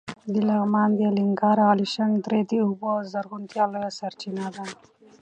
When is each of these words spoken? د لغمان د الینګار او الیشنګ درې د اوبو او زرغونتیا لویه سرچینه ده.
د 0.33 0.33
لغمان 0.49 0.89
د 0.93 0.99
الینګار 1.09 1.57
او 1.63 1.69
الیشنګ 1.75 2.13
درې 2.25 2.41
د 2.49 2.51
اوبو 2.65 2.85
او 2.95 3.01
زرغونتیا 3.11 3.63
لویه 3.71 3.91
سرچینه 3.99 4.45
ده. 4.55 4.65